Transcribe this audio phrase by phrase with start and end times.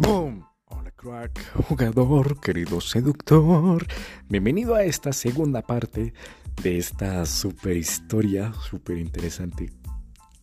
[0.00, 0.46] ¡Boom!
[0.66, 3.84] Hola crack, jugador, querido seductor.
[4.28, 6.14] Bienvenido a esta segunda parte
[6.62, 9.72] de esta super historia, súper interesante.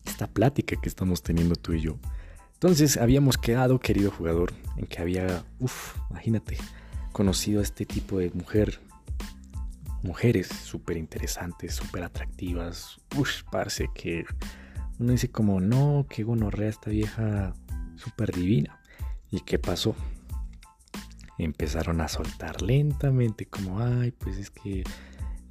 [0.04, 1.98] Esta plática que estamos teniendo tú y yo.
[2.52, 6.58] Entonces habíamos quedado, querido jugador, en que había, uff, imagínate,
[7.12, 8.78] conocido a este tipo de mujer.
[10.02, 12.98] Mujeres súper interesantes, súper atractivas.
[13.16, 14.26] Uff, parece que
[14.98, 17.54] uno dice como, no, qué gonorrea esta vieja
[17.96, 18.78] súper divina.
[19.30, 19.94] ¿Y qué pasó?
[21.38, 24.84] Empezaron a soltar lentamente, como, ay, pues es que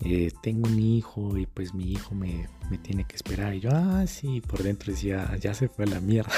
[0.01, 3.53] eh, tengo un hijo y pues mi hijo me, me, tiene que esperar.
[3.53, 6.31] Y yo, ah, sí, por dentro decía, ya se fue a la mierda.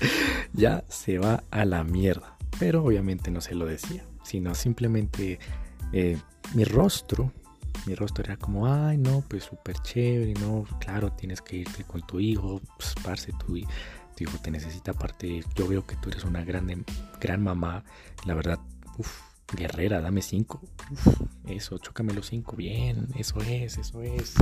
[0.52, 2.36] ya se va a la mierda.
[2.58, 5.38] Pero obviamente no se lo decía, sino simplemente
[5.92, 6.18] eh,
[6.54, 7.32] mi rostro,
[7.86, 12.06] mi rostro era como, ay, no, pues súper chévere, no, claro, tienes que irte con
[12.06, 13.66] tu hijo, pues, parce, tu, tu
[14.24, 16.84] hijo te necesita, aparte, yo veo que tú eres una gran,
[17.20, 17.84] gran mamá,
[18.24, 18.58] la verdad,
[18.98, 19.20] uff,
[19.54, 24.34] guerrera, dame cinco, uf, eso, chócame los cinco, bien, eso es, eso es,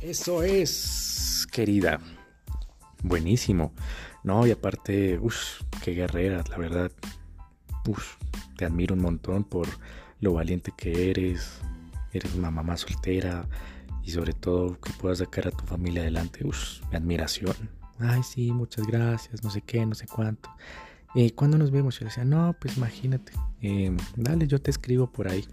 [0.00, 2.00] eso es, querida,
[3.02, 3.72] buenísimo,
[4.22, 6.92] no, y aparte, uff, qué guerrera, la verdad,
[7.86, 8.16] uff,
[8.56, 9.68] te admiro un montón por
[10.20, 11.60] lo valiente que eres,
[12.12, 13.46] eres una mamá soltera
[14.02, 17.79] y sobre todo que puedas sacar a tu familia adelante, uff, mi admiración.
[18.00, 20.50] Ay, sí, muchas gracias, no sé qué, no sé cuánto.
[21.14, 21.98] ¿Y cuándo nos vemos?
[21.98, 25.44] Yo decía, no, pues imagínate, eh, dale, yo te escribo por ahí,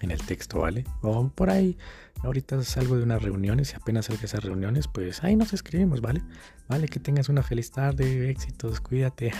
[0.00, 0.84] en el texto, ¿vale?
[1.02, 1.76] O por ahí,
[2.22, 6.22] ahorita salgo de unas reuniones y apenas salga esas reuniones, pues ahí nos escribimos, ¿vale?
[6.68, 9.32] Vale, que tengas una feliz tarde, éxitos, cuídate.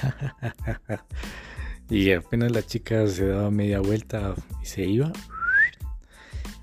[1.91, 5.13] y apenas la chica se daba media vuelta y se iba,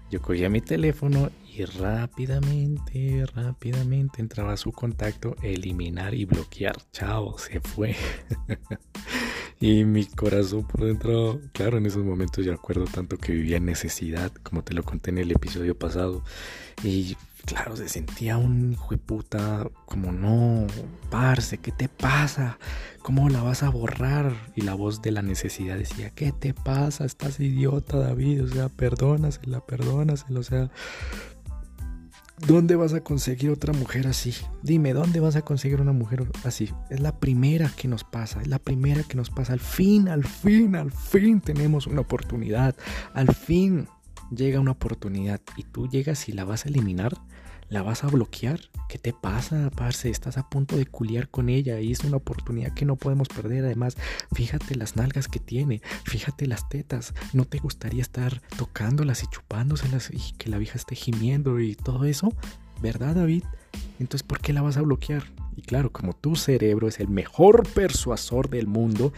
[0.09, 6.75] yo cogía mi teléfono y rápidamente, rápidamente entraba su contacto, eliminar y bloquear.
[6.91, 7.95] Chao, se fue.
[9.59, 14.32] y mi corazón por dentro, claro, en esos momentos yo acuerdo tanto que vivía necesidad,
[14.43, 16.23] como te lo conté en el episodio pasado.
[16.83, 17.17] Y
[17.48, 18.77] claro, se sentía un
[19.08, 20.67] puta como no,
[21.09, 22.59] parce, ¿qué te pasa?
[23.02, 24.33] ¿Cómo la vas a borrar?
[24.55, 27.05] Y la voz de la necesidad decía, ¿qué te pasa?
[27.05, 30.70] Estás idiota, David, o sea, perdónasela, perdónasela, o sea,
[32.45, 34.31] ¿Dónde vas a conseguir otra mujer así?
[34.61, 36.71] Dime, ¿dónde vas a conseguir una mujer así?
[36.92, 39.53] Es la primera que nos pasa, es la primera que nos pasa.
[39.53, 42.76] Al fin, al fin, al fin tenemos una oportunidad.
[43.15, 43.87] Al fin
[44.30, 47.17] llega una oportunidad y tú llegas y la vas a eliminar.
[47.70, 48.61] ¿La vas a bloquear?
[48.88, 50.10] ¿Qué te pasa, parce?
[50.10, 53.66] Estás a punto de culiar con ella y es una oportunidad que no podemos perder.
[53.66, 53.98] Además,
[54.33, 57.14] fíjate las nalgas que tiene, fíjate las tetas.
[57.33, 62.06] ¿No te gustaría estar tocándolas y chupándoselas y que la vieja esté gimiendo y todo
[62.06, 62.32] eso?
[62.82, 63.44] ¿Verdad, David?
[64.00, 65.26] Entonces, ¿por qué la vas a bloquear?
[65.58, 69.11] Y claro, como tu cerebro es el mejor persuasor del mundo,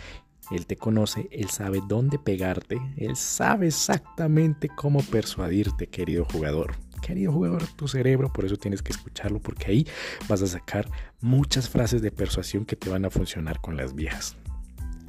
[0.49, 7.31] él te conoce, él sabe dónde pegarte, él sabe exactamente cómo persuadirte, querido jugador querido
[7.31, 9.87] jugador, tu cerebro, por eso tienes que escucharlo, porque ahí
[10.27, 10.87] vas a sacar
[11.21, 14.35] muchas frases de persuasión que te van a funcionar con las viejas.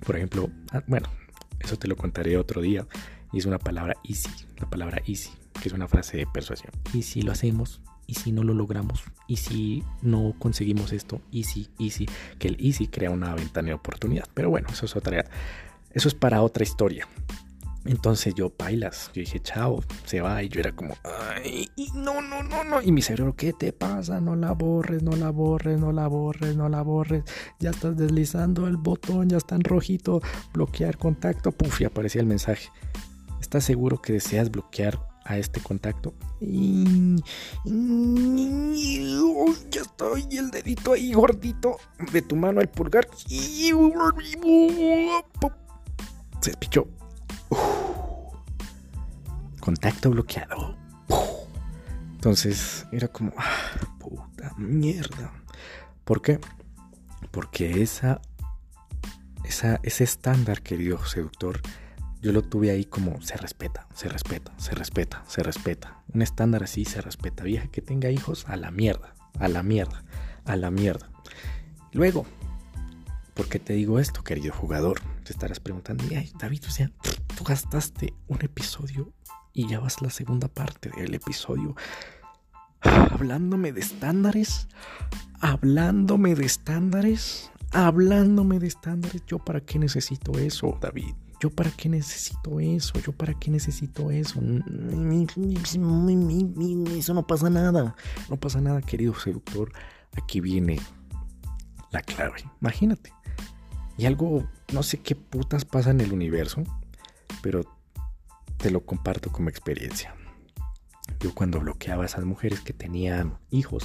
[0.06, 1.10] Por ejemplo, ah, bueno,
[1.58, 2.86] eso te lo contaré otro día,
[3.34, 5.28] y es una palabra easy, la palabra easy,
[5.60, 6.72] que es una frase de persuasión.
[6.94, 11.68] Y si lo hacemos, y si no lo logramos, y si no conseguimos esto, easy,
[11.78, 14.26] easy, que el easy crea una ventana de oportunidad.
[14.32, 15.26] Pero bueno, eso es otra,
[15.92, 17.06] eso es para otra historia.
[17.86, 20.42] Entonces yo bailas, yo dije, chao, se va.
[20.42, 22.82] Y yo era como, ay, no, no, no, no.
[22.82, 24.20] Y mi cerebro, ¿qué te pasa?
[24.20, 27.24] No la borres, no la borres, no la borres, no la borres.
[27.58, 30.20] Ya estás deslizando el botón, ya está en rojito.
[30.52, 32.68] Bloquear contacto, puf, y aparecía el mensaje.
[33.40, 36.12] ¿Estás seguro que deseas bloquear a este contacto?
[36.40, 37.16] Y,
[39.70, 41.78] ya estoy, el dedito ahí gordito
[42.12, 43.08] de tu mano, el pulgar.
[46.40, 46.52] Se
[49.60, 50.76] contacto bloqueado.
[52.12, 55.32] Entonces era como, ah, puta mierda.
[56.04, 56.40] ¿Por qué?
[57.30, 58.20] Porque esa,
[59.44, 61.60] esa, ese estándar, querido seductor,
[62.20, 66.02] yo lo tuve ahí como se respeta, se respeta, se respeta, se respeta.
[66.12, 67.44] Un estándar así se respeta.
[67.44, 70.02] Vieja que tenga hijos, a la mierda, a la mierda,
[70.44, 71.08] a la mierda.
[71.92, 72.26] Luego,
[73.34, 75.00] ¿por qué te digo esto, querido jugador?
[75.30, 76.04] Estarás preguntando,
[76.38, 76.90] David, o sea,
[77.36, 79.12] tú gastaste un episodio
[79.52, 81.74] y ya vas la segunda parte del episodio
[82.82, 84.68] hablándome de estándares,
[85.40, 89.22] hablándome de estándares, hablándome de estándares.
[89.26, 91.14] ¿Yo para qué necesito eso, David?
[91.40, 92.98] ¿Yo para qué necesito eso?
[93.00, 94.40] ¿Yo para qué necesito eso?
[96.96, 97.94] Eso no pasa nada.
[98.28, 99.72] No pasa nada, querido seductor.
[100.16, 100.78] Aquí viene
[101.92, 102.44] la clave.
[102.60, 103.12] Imagínate.
[104.00, 106.62] Y algo, no sé qué putas pasa en el universo,
[107.42, 107.60] pero
[108.56, 110.14] te lo comparto como experiencia.
[111.20, 113.84] Yo cuando bloqueaba a esas mujeres que tenían hijos,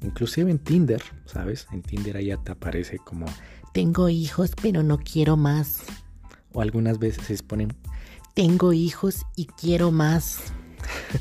[0.00, 1.68] inclusive en Tinder, ¿sabes?
[1.70, 3.26] En Tinder ahí te aparece como,
[3.72, 5.84] tengo hijos pero no quiero más.
[6.52, 7.76] O algunas veces se ponen,
[8.34, 10.52] tengo hijos y quiero más.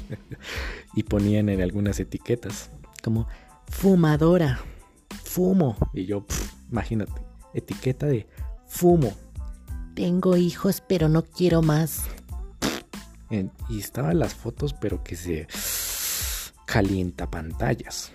[0.96, 2.72] y ponían en algunas etiquetas
[3.04, 3.28] como,
[3.68, 4.60] fumadora,
[5.24, 5.78] fumo.
[5.94, 6.26] Y yo,
[6.72, 8.28] imagínate, etiqueta de
[8.68, 9.14] fumo.
[9.96, 12.04] Tengo hijos pero no quiero más
[13.70, 15.48] y estaban las fotos, pero que se
[16.66, 18.12] calienta pantallas.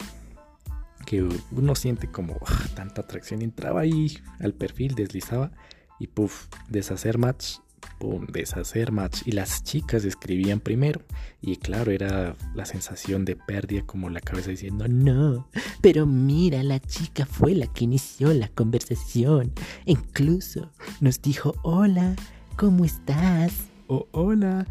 [1.05, 3.43] Que uno siente como ah, tanta atracción.
[3.43, 5.51] Entraba ahí al perfil, deslizaba
[5.99, 7.57] y puff, deshacer match,
[7.99, 9.23] pum, deshacer match.
[9.25, 11.03] Y las chicas escribían primero.
[11.41, 15.49] Y claro, era la sensación de pérdida, como la cabeza diciendo, no,
[15.81, 19.53] pero mira, la chica fue la que inició la conversación.
[19.85, 20.71] incluso
[21.01, 22.17] nos dijo, hola,
[22.57, 23.53] ¿cómo estás?
[23.87, 24.67] O hola,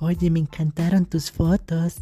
[0.00, 1.96] Oye, me encantaron tus fotos.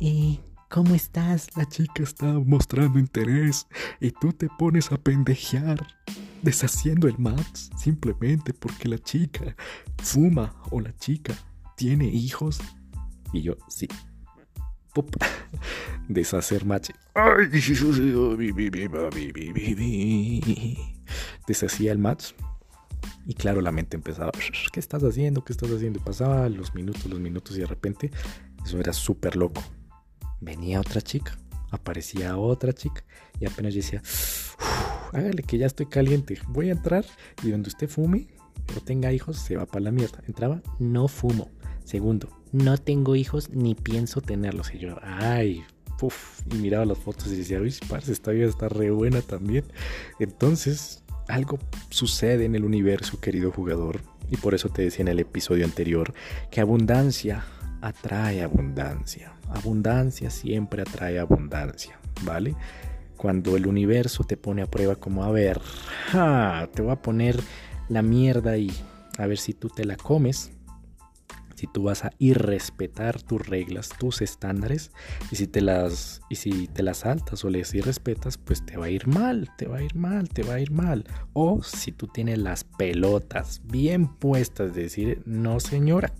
[0.00, 1.48] ¿Y cómo estás?
[1.56, 3.66] La chica está mostrando interés
[4.00, 5.86] y tú te pones a pendejear,
[6.44, 9.56] deshaciendo el match simplemente porque la chica
[10.02, 11.34] fuma o la chica
[11.76, 12.60] tiene hijos.
[13.32, 13.88] Y yo, sí.
[16.08, 16.90] Deshacer match.
[21.48, 22.32] Deshacía el match
[23.26, 24.32] y claro, la mente empezaba,
[24.72, 25.44] ¿qué estás haciendo?
[25.44, 25.98] ¿Qué estás haciendo?
[25.98, 28.10] Y pasaba los minutos, los minutos y de repente
[28.64, 29.62] eso era súper loco.
[30.40, 31.36] Venía otra chica,
[31.70, 33.02] aparecía otra chica
[33.40, 34.02] y apenas yo decía,
[35.14, 37.04] hágale que ya estoy caliente, voy a entrar
[37.42, 38.28] y donde usted fume
[38.76, 40.22] o tenga hijos se va para la mierda.
[40.26, 41.50] Entraba, no fumo.
[41.84, 44.74] Segundo, no tengo hijos ni pienso tenerlos.
[44.74, 45.64] Y yo, ay,
[46.00, 49.64] Uf, y miraba las fotos y decía, uy, parce, esta vida está re buena también.
[50.18, 51.58] Entonces, algo
[51.88, 54.00] sucede en el universo, querido jugador,
[54.30, 56.12] y por eso te decía en el episodio anterior
[56.50, 57.44] que abundancia
[57.80, 59.34] atrae abundancia.
[59.48, 62.54] Abundancia siempre atrae abundancia, ¿vale?
[63.24, 65.58] Cuando el universo te pone a prueba como, a ver,
[66.74, 67.40] te voy a poner
[67.88, 68.70] la mierda ahí,
[69.16, 70.52] a ver si tú te la comes,
[71.54, 74.90] si tú vas a irrespetar tus reglas, tus estándares,
[75.30, 78.84] y si te las, y si te las saltas o les irrespetas, pues te va
[78.84, 81.06] a ir mal, te va a ir mal, te va a ir mal.
[81.32, 86.12] O si tú tienes las pelotas bien puestas, de decir, no señora,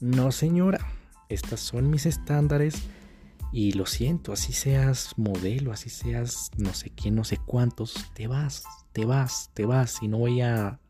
[0.00, 0.80] no señora,
[1.28, 2.82] estas son mis estándares.
[3.52, 8.26] Y lo siento, así seas modelo, así seas no sé quién, no sé cuántos, te
[8.26, 10.80] vas, te vas, te vas y no voy a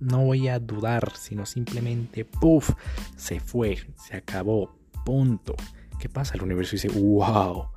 [0.00, 2.70] no voy a dudar, sino simplemente, puff,
[3.16, 5.54] se fue, se acabó, punto.
[6.00, 6.34] ¿Qué pasa?
[6.34, 7.68] El universo dice, wow.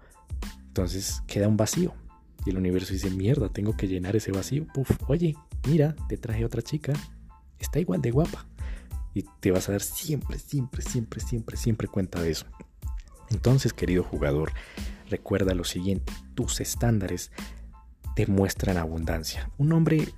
[0.68, 1.94] Entonces queda un vacío.
[2.46, 4.66] Y el universo dice, mierda, tengo que llenar ese vacío.
[4.74, 5.36] Puff, oye,
[5.68, 6.94] mira, te traje otra chica.
[7.60, 8.46] Está igual de guapa.
[9.14, 12.46] Y te vas a dar siempre, siempre, siempre, siempre, siempre cuenta de eso.
[13.30, 14.52] Entonces, querido jugador,
[15.10, 16.14] recuerda lo siguiente.
[16.36, 17.32] Tus estándares
[18.16, 19.50] te muestran abundancia.
[19.58, 20.14] Un hombre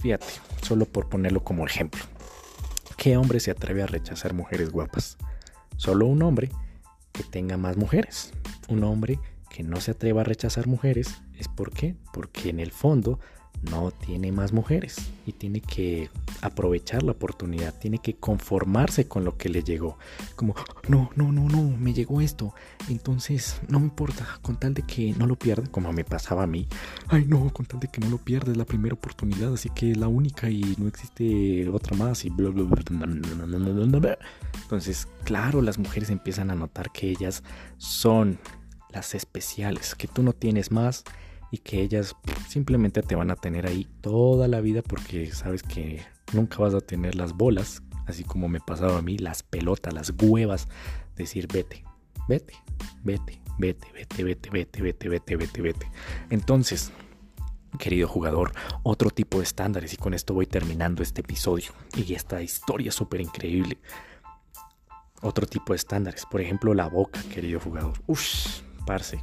[0.00, 0.26] Fíjate,
[0.62, 2.02] solo por ponerlo como ejemplo.
[2.96, 5.18] ¿Qué hombre se atreve a rechazar mujeres guapas?
[5.76, 6.50] Solo un hombre
[7.12, 8.32] que tenga más mujeres.
[8.68, 9.18] Un hombre
[9.50, 11.96] que no se atreva a rechazar mujeres es por qué?
[12.12, 13.18] Porque en el fondo
[13.62, 16.10] no tiene más mujeres y tiene que
[16.40, 19.98] aprovechar la oportunidad, tiene que conformarse con lo que le llegó.
[20.36, 20.54] Como,
[20.88, 22.54] no, no, no, no, me llegó esto,
[22.88, 26.46] entonces no me importa, con tal de que no lo pierda, como me pasaba a
[26.46, 26.68] mí.
[27.08, 29.90] Ay, no, con tal de que no lo pierda, es la primera oportunidad, así que
[29.90, 34.18] es la única y no existe otra más y bla, bla, bla.
[34.62, 37.42] Entonces, claro, las mujeres empiezan a notar que ellas
[37.76, 38.38] son
[38.90, 41.04] las especiales, que tú no tienes más
[41.50, 42.14] y que ellas
[42.48, 46.02] simplemente te van a tener ahí toda la vida porque sabes que
[46.32, 50.12] nunca vas a tener las bolas, así como me pasaba a mí, las pelotas, las
[50.20, 50.68] huevas,
[51.16, 51.84] decir vete,
[52.28, 52.54] vete,
[53.02, 55.90] vete, vete, vete, vete, vete, vete, vete, vete, vete.
[56.30, 56.92] Entonces,
[57.78, 58.52] querido jugador,
[58.82, 63.20] otro tipo de estándares y con esto voy terminando este episodio y esta historia súper
[63.20, 63.78] increíble.
[65.20, 67.94] Otro tipo de estándares, por ejemplo, la boca, querido jugador.
[68.06, 69.18] Uff, parce,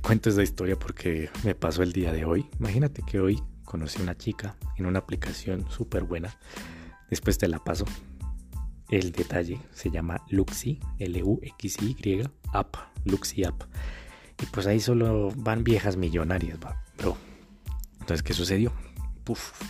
[0.00, 2.48] cuento esa historia porque me pasó el día de hoy.
[2.58, 6.36] Imagínate que hoy conocí a una chica en una aplicación súper buena.
[7.10, 7.84] Después te la paso.
[8.90, 12.22] El detalle se llama Luxi, L-U-X-Y,
[12.52, 13.62] App, Luxi App.
[14.42, 16.58] Y pues ahí solo van viejas millonarias,
[16.98, 17.16] bro.
[18.00, 18.72] Entonces, ¿qué sucedió?
[19.26, 19.60] Puf,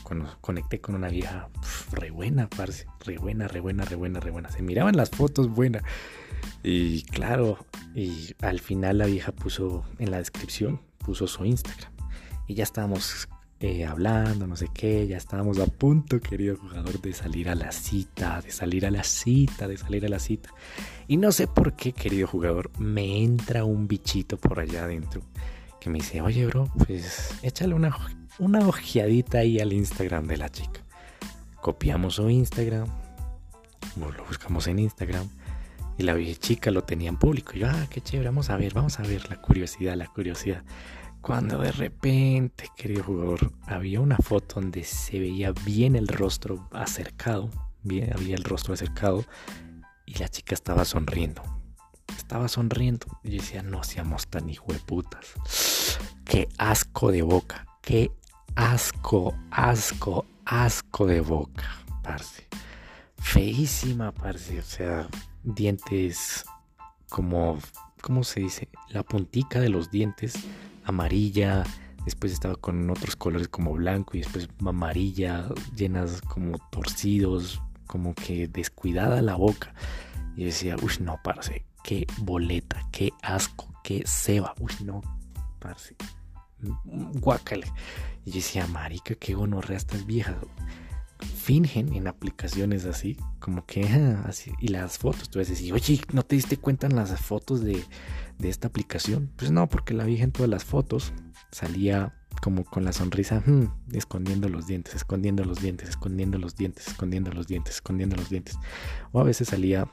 [0.43, 1.49] conecté con una vieja
[1.91, 2.87] re buena, parce.
[3.07, 4.51] Re buena, re buena, re buena, re buena.
[4.51, 5.83] Se miraban las fotos buenas.
[6.63, 11.91] Y claro, y al final la vieja puso en la descripción, puso su Instagram.
[12.47, 13.29] Y ya estábamos
[13.61, 17.73] eh, hablando, no sé qué, ya estábamos a punto, querido jugador, de salir a la
[17.73, 20.51] cita, de salir a la cita, de salir a la cita.
[21.09, 25.23] Y no sé por qué, querido jugador, me entra un bichito por allá adentro
[25.81, 27.97] que me dice, oye, bro, pues échale una,
[28.39, 30.81] una ojeadita ahí al Instagram de la chica.
[31.61, 32.87] Copiamos su Instagram,
[33.97, 35.29] lo buscamos en Instagram
[35.99, 37.53] y la chica lo tenía en público.
[37.55, 40.63] Yo, ah, qué chévere, vamos a ver, vamos a ver la curiosidad, la curiosidad.
[41.21, 47.51] Cuando de repente, querido jugador, había una foto donde se veía bien el rostro acercado,
[47.83, 49.25] bien, había el rostro acercado
[50.05, 51.43] y la chica estaba sonriendo.
[52.17, 55.99] Estaba sonriendo y yo decía, no seamos tan hijo de putas.
[56.25, 58.13] Qué asco de boca, qué
[58.57, 62.49] asco, asco, asco de boca, parce.
[63.19, 64.59] Feísima, parce.
[64.59, 65.07] O sea,
[65.45, 66.45] dientes
[67.09, 67.59] como,
[68.03, 68.69] ¿cómo se dice?
[68.89, 70.35] La puntica de los dientes
[70.85, 71.65] amarilla,
[72.05, 78.49] después estaba con otros colores como blanco y después amarilla, llenas como torcidos, como que
[78.49, 79.75] descuidada la boca.
[80.37, 85.03] Y decía, uy, no, parce, qué boleta, qué asco, qué ceba, uy, no,
[85.59, 85.95] parce,
[87.15, 87.67] guácale.
[88.27, 90.37] Y yo decía, marica, qué gonorrea estas viejas.
[91.19, 93.87] Fingen en aplicaciones así, como que
[94.27, 94.53] así.
[94.61, 97.83] Y las fotos, tú decir, oye, ¿no te diste cuenta en las fotos de,
[98.39, 99.31] de esta aplicación?
[99.37, 101.15] Pues no, porque la vi en todas las fotos
[101.51, 106.89] salía como con la sonrisa, hmm, escondiendo los dientes, escondiendo los dientes, escondiendo los dientes,
[106.89, 108.59] escondiendo los dientes, escondiendo los dientes.
[109.13, 109.89] O a veces salía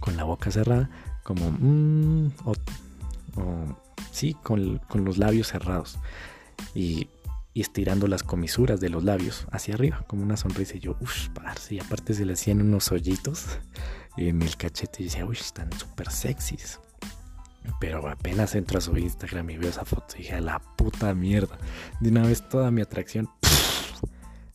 [0.00, 0.90] con la boca cerrada,
[1.22, 2.54] como, mmm, o,
[4.10, 5.98] sí, con, los labios cerrados.
[6.74, 7.08] Y,
[7.60, 10.76] estirando las comisuras de los labios hacia arriba, como una sonrisa.
[10.76, 13.46] Y yo, uff, parce, y aparte se le hacían unos hoyitos
[14.16, 15.02] en el cachete.
[15.02, 16.80] Y decía, uff, están súper sexys.
[17.80, 21.56] Pero apenas entro a su Instagram y veo esa foto, dije, a la puta mierda.
[22.00, 23.28] De una vez toda mi atracción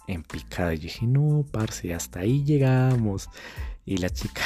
[0.07, 0.73] en picada.
[0.73, 3.29] Y dije, no, parce, hasta ahí llegamos.
[3.85, 4.43] Y la chica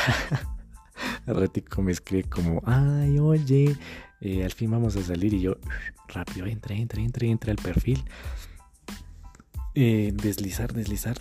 [1.26, 3.76] ratico me escribe como, ay, oye,
[4.22, 5.34] eh, al fin vamos a salir.
[5.34, 5.58] Y yo,
[6.08, 8.04] rápido, entra, entra, entra, entra al perfil.
[9.76, 11.18] Eh, deslizar, deslizar.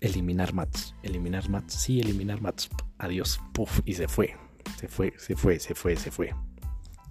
[0.00, 0.94] Eliminar mats.
[1.02, 1.74] Eliminar mats.
[1.74, 2.70] Sí, eliminar mats.
[2.98, 3.40] Adiós.
[3.52, 4.36] Puf, y se fue.
[4.78, 6.34] Se fue, se fue, se fue, se fue.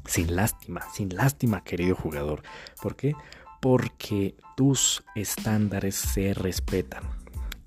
[0.06, 2.42] Sin lástima, sin lástima, querido jugador.
[2.82, 3.14] ¿Por qué?
[3.62, 7.04] Porque tus estándares se respetan.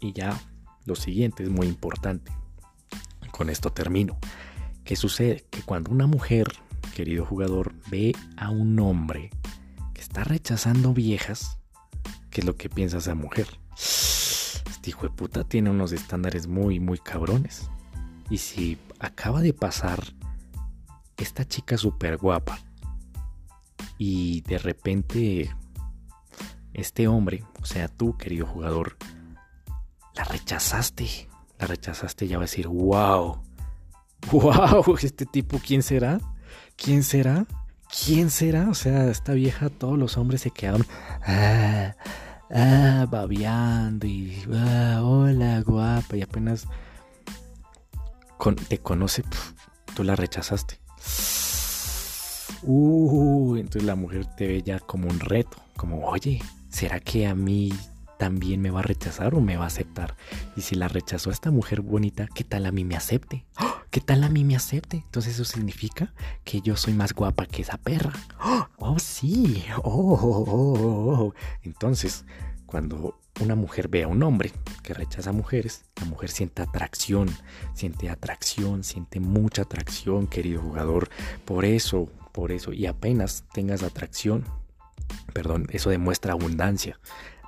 [0.01, 0.41] Y ya
[0.87, 2.33] lo siguiente es muy importante.
[3.31, 4.19] Con esto termino.
[4.85, 5.45] ¿Qué sucede?
[5.51, 6.49] Que cuando una mujer,
[6.95, 9.31] querido jugador, ve a un hombre
[9.95, 11.60] que está rechazando viejas,
[12.31, 13.47] ¿qué es lo que piensa esa mujer?
[13.77, 17.69] Este hijo de puta tiene unos estándares muy, muy cabrones.
[18.31, 20.03] Y si acaba de pasar
[21.17, 22.59] esta chica súper guapa
[23.99, 25.55] y de repente
[26.73, 28.97] este hombre, o sea tú querido jugador,
[30.15, 33.43] la rechazaste, la rechazaste ya va a decir, wow,
[34.31, 36.19] wow, este tipo, ¿quién será?
[36.77, 37.47] ¿Quién será?
[37.91, 38.69] ¿Quién será?
[38.69, 40.87] O sea, esta vieja, todos los hombres se quedaron
[41.23, 41.97] ah,
[42.51, 46.67] ah, babeando y ah, hola, guapa, y apenas
[48.69, 49.23] te conoce,
[49.95, 50.81] tú la rechazaste.
[52.63, 57.35] Uh, entonces la mujer te ve ya como un reto, como, oye, ¿será que a
[57.35, 57.73] mí
[58.21, 60.15] también me va a rechazar o me va a aceptar?
[60.55, 63.47] Y si la rechazó a esta mujer bonita, ¿qué tal a mí me acepte?
[63.59, 63.77] ¡Oh!
[63.89, 64.99] ¿Qué tal a mí me acepte?
[64.99, 66.13] Entonces eso significa
[66.45, 68.13] que yo soy más guapa que esa perra.
[68.39, 69.65] ¡Oh, oh sí!
[69.79, 71.35] ¡Oh, oh, oh, oh!
[71.63, 72.27] Entonces,
[72.67, 77.31] cuando una mujer ve a un hombre que rechaza mujeres, la mujer siente atracción,
[77.73, 81.09] siente atracción, siente mucha atracción, querido jugador.
[81.47, 84.45] Por eso, por eso, y apenas tengas atracción,
[85.33, 87.01] perdón, eso demuestra abundancia,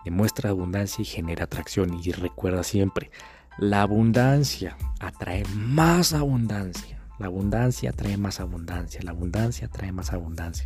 [0.04, 2.00] demuestra abundancia y genera atracción.
[2.02, 3.10] Y recuerda siempre,
[3.58, 6.98] la abundancia atrae más abundancia.
[7.18, 9.00] La abundancia atrae más abundancia.
[9.02, 10.64] La abundancia atrae más abundancia.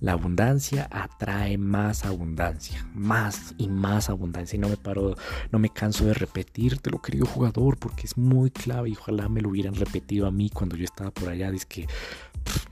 [0.00, 4.56] La abundancia atrae más abundancia, más y más abundancia.
[4.56, 5.16] Y no me paro,
[5.50, 9.48] no me canso de repetírtelo, querido jugador, porque es muy clave y ojalá me lo
[9.48, 11.50] hubieran repetido a mí cuando yo estaba por allá.
[11.50, 11.86] Dice que,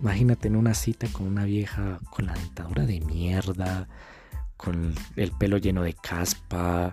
[0.00, 3.88] imagínate en una cita con una vieja con la dentadura de mierda,
[4.56, 6.92] con el pelo lleno de caspa,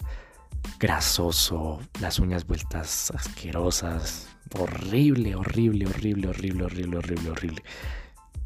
[0.80, 4.28] grasoso, las uñas vueltas asquerosas,
[4.58, 7.64] horrible, horrible, horrible, horrible, horrible, horrible, horrible.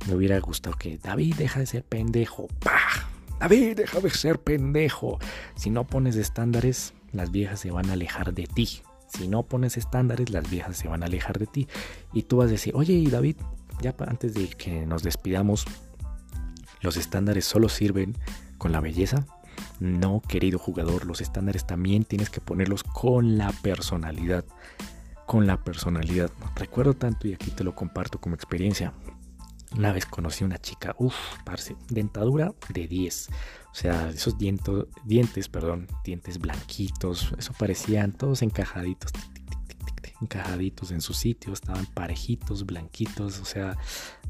[0.08, 2.48] Me hubiera gustado que David deja de ser pendejo.
[2.60, 3.10] ¡Pah!
[3.40, 5.20] David deja de ser pendejo.
[5.56, 8.82] Si no pones estándares, las viejas se van a alejar de ti.
[9.08, 11.68] Si no pones estándares, las viejas se van a alejar de ti.
[12.14, 13.38] Y tú vas a decir, oye David,
[13.82, 15.66] ya antes de que nos despidamos,
[16.82, 18.18] los estándares solo sirven
[18.58, 19.26] con la belleza.
[19.80, 24.46] No, querido jugador, los estándares también tienes que ponerlos con la personalidad.
[25.26, 26.32] Con la personalidad.
[26.56, 28.94] Recuerdo tanto y aquí te lo comparto como experiencia.
[29.76, 33.30] Una vez conocí a una chica, uff, parce, dentadura de 10.
[33.72, 39.12] O sea, esos dientes, perdón, dientes blanquitos, eso parecían todos encajaditos,
[40.22, 43.78] encajaditos en su sitio, estaban parejitos, blanquitos, o sea,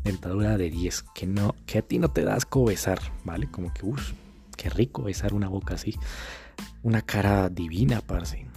[0.04, 3.50] dentadura de 10, que no, que a ti no te das asco besar, ¿vale?
[3.50, 4.14] Como que, uff,
[4.56, 5.96] qué rico besar una boca así.
[6.84, 8.48] Una cara divina, parce.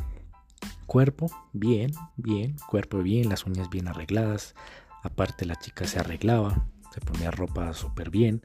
[0.87, 4.55] Cuerpo, bien, bien, cuerpo bien, las uñas bien arregladas,
[5.03, 8.41] Aparte la chica se arreglaba, se ponía ropa súper bien.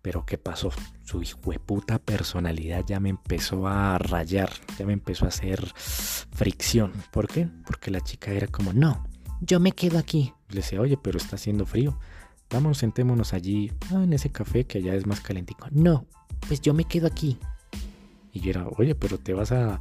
[0.00, 0.70] Pero ¿qué pasó?
[1.04, 1.22] Su
[1.64, 5.72] puta personalidad ya me empezó a rayar, ya me empezó a hacer
[6.32, 6.92] fricción.
[7.10, 7.48] ¿Por qué?
[7.66, 9.06] Porque la chica era como, no,
[9.40, 10.32] yo me quedo aquí.
[10.48, 11.98] Le decía, oye, pero está haciendo frío.
[12.50, 15.68] Vamos, sentémonos allí, ah, en ese café que allá es más calentico.
[15.70, 16.06] No,
[16.46, 17.38] pues yo me quedo aquí.
[18.32, 19.80] Y yo era, oye, pero te vas a...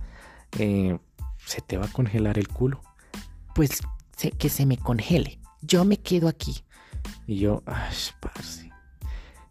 [0.58, 0.98] Eh,
[1.46, 2.82] se te va a congelar el culo.
[3.56, 3.82] Pues
[4.38, 6.64] que se me congele yo me quedo aquí.
[7.28, 8.70] Y yo, ay, parce.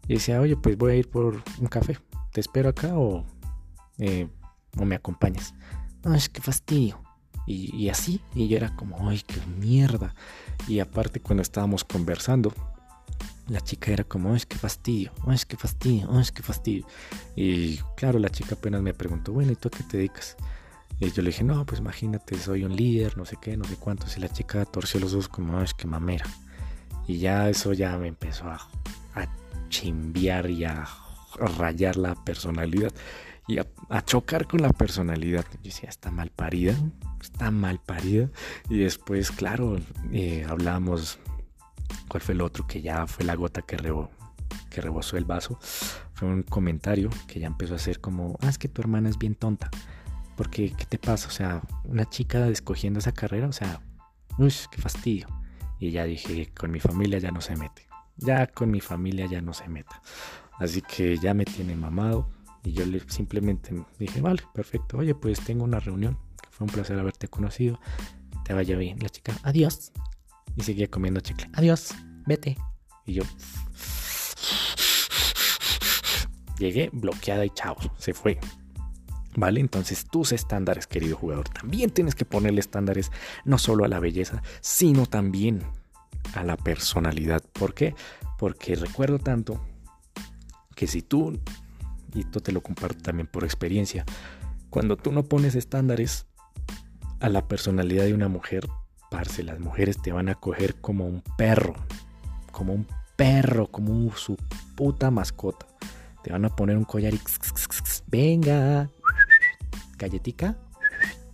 [0.07, 1.97] Y decía, oye, pues voy a ir por un café.
[2.31, 3.25] ¿Te espero acá o,
[3.97, 4.27] eh,
[4.77, 5.53] o me acompañas?
[6.03, 6.99] Ay, qué fastidio.
[7.47, 10.15] Y, así, y yo era como, ay, qué mierda.
[10.67, 12.53] Y aparte cuando estábamos conversando,
[13.47, 16.85] la chica era como, ay, qué fastidio, ay, qué fastidio, ay, qué fastidio.
[17.35, 20.37] Y claro, la chica apenas me preguntó, bueno, ¿y tú a qué te dedicas?
[20.99, 23.75] Y yo le dije, no, pues imagínate, soy un líder, no sé qué, no sé
[23.75, 24.05] cuánto.
[24.15, 26.25] Y la chica torció los ojos como, es que mamera.
[27.07, 28.59] Y ya eso ya me empezó a,
[29.15, 29.27] a
[29.67, 30.87] chimbiar y a
[31.57, 32.93] rayar la personalidad
[33.59, 35.45] a, chocar con la personalidad.
[35.51, 36.75] Yo decía, está mal parida,
[37.21, 38.29] está mal parida.
[38.69, 39.79] Y después, claro,
[40.11, 41.19] eh, hablamos,
[42.07, 42.67] ¿cuál fue el otro?
[42.67, 43.77] Que ya fue la gota que,
[44.69, 45.59] que rebosó el vaso.
[46.13, 49.17] Fue un comentario que ya empezó a hacer como, ah, es que tu hermana es
[49.17, 49.69] bien tonta.
[50.35, 51.27] Porque, ¿qué te pasa?
[51.27, 53.81] O sea, una chica escogiendo esa carrera, o sea,
[54.37, 55.27] uy, qué fastidio.
[55.79, 57.87] Y ya dije, con mi familia ya no se mete.
[58.17, 60.01] Ya con mi familia ya no se meta.
[60.59, 62.29] Así que ya me tiene mamado.
[62.63, 64.97] Y yo le simplemente dije, vale, perfecto.
[64.97, 66.17] Oye, pues tengo una reunión.
[66.51, 67.79] Fue un placer haberte conocido.
[68.45, 68.99] Te vaya bien.
[68.99, 69.91] La chica, adiós.
[70.55, 71.49] Y seguía comiendo chicle.
[71.53, 71.93] Adiós,
[72.25, 72.57] vete.
[73.05, 73.23] Y yo
[76.61, 78.39] llegué bloqueada y chao, se fue.
[79.35, 79.59] ¿Vale?
[79.59, 83.11] Entonces tus estándares, querido jugador, también tienes que ponerle estándares
[83.45, 85.63] no solo a la belleza, sino también
[86.35, 87.41] a la personalidad.
[87.53, 87.95] ¿Por qué?
[88.37, 89.65] Porque recuerdo tanto
[90.75, 91.39] que si tú,
[92.13, 94.05] y esto te lo comparto también por experiencia,
[94.69, 96.27] cuando tú no pones estándares
[97.19, 98.67] a la personalidad de una mujer,
[99.09, 101.75] parce, las mujeres te van a coger como un perro,
[102.51, 104.37] como un perro, como su
[104.75, 105.67] puta mascota.
[106.23, 107.19] Te van a poner un collar y
[108.07, 108.89] venga,
[109.97, 110.57] galletica.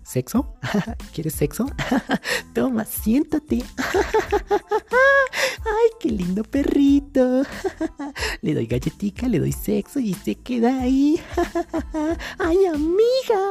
[0.03, 0.55] ¿Sexo?
[1.13, 1.65] ¿Quieres sexo?
[2.53, 3.63] Toma, siéntate.
[5.65, 7.43] Ay, qué lindo perrito.
[8.41, 11.19] Le doy galletica, le doy sexo y se queda ahí.
[12.39, 13.41] Ay, amiga.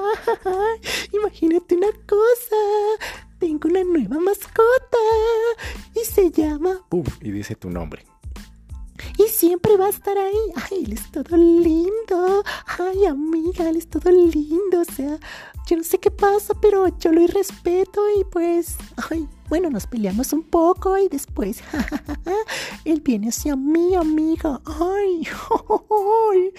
[1.12, 2.57] Imagínate una cosa.
[3.38, 4.99] Tengo una nueva mascota
[5.94, 6.81] y se llama...
[6.90, 8.07] Uf, y dice tu nombre
[9.28, 10.38] siempre va a estar ahí.
[10.54, 12.42] Ay, él es todo lindo.
[12.78, 14.80] Ay, amiga, él es todo lindo.
[14.80, 15.18] O sea,
[15.66, 18.76] yo no sé qué pasa, pero yo lo respeto y pues,
[19.10, 21.62] ay, bueno, nos peleamos un poco y después,
[22.84, 24.60] él viene hacia mí, amiga.
[24.64, 25.26] Ay,
[26.32, 26.52] ay.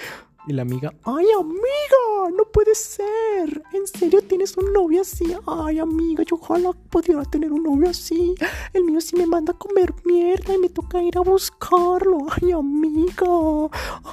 [0.48, 3.62] Y la amiga, ay amiga, no puede ser.
[3.74, 5.36] ¿En serio tienes un novio así?
[5.46, 8.34] Ay amiga, yo ojalá pudiera tener un novio así.
[8.72, 12.20] El mío sí me manda a comer mierda y me toca ir a buscarlo.
[12.42, 13.28] Ay amiga,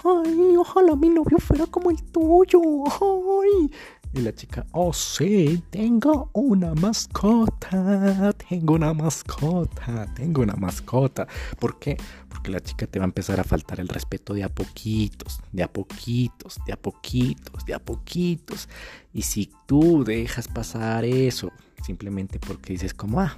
[0.02, 2.60] ay, ojalá mi novio fuera como el tuyo.
[3.00, 3.70] Ay.
[4.16, 11.26] Y la chica, oh sí, tengo una mascota, tengo una mascota, tengo una mascota.
[11.58, 11.96] ¿Por qué?
[12.28, 15.64] Porque la chica te va a empezar a faltar el respeto de a poquitos, de
[15.64, 18.68] a poquitos, de a poquitos, de a poquitos.
[19.12, 21.50] Y si tú dejas pasar eso,
[21.82, 23.36] simplemente porque dices como, ah,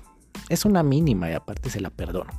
[0.49, 2.31] es una mínima y aparte se la perdono.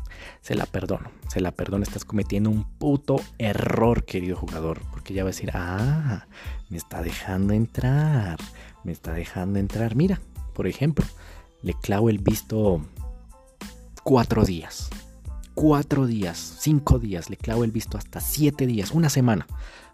[0.41, 1.09] Se la perdono.
[1.27, 1.83] Se la perdono.
[1.83, 4.81] Estás cometiendo un puto error, querido jugador.
[4.91, 6.27] Porque ya va a decir, ah,
[6.69, 8.39] me está dejando entrar.
[8.83, 9.95] Me está dejando entrar.
[9.95, 10.21] Mira,
[10.53, 11.05] por ejemplo,
[11.61, 12.81] le clavo el visto
[14.03, 14.89] cuatro días.
[15.53, 17.29] Cuatro días, cinco días.
[17.29, 18.91] Le clavo el visto hasta siete días.
[18.91, 19.47] Una semana.